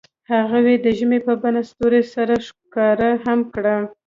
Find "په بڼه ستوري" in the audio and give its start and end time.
1.27-2.03